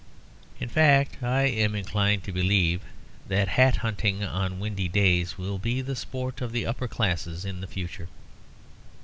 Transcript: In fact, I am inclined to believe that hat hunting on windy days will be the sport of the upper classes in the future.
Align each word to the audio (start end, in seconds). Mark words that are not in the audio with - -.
In 0.59 0.67
fact, 0.67 1.21
I 1.21 1.43
am 1.43 1.75
inclined 1.75 2.23
to 2.23 2.31
believe 2.31 2.81
that 3.27 3.49
hat 3.49 3.75
hunting 3.85 4.23
on 4.23 4.59
windy 4.59 4.87
days 4.87 5.37
will 5.37 5.59
be 5.59 5.79
the 5.79 5.95
sport 5.95 6.41
of 6.41 6.51
the 6.51 6.65
upper 6.65 6.87
classes 6.87 7.45
in 7.45 7.61
the 7.61 7.67
future. 7.67 8.07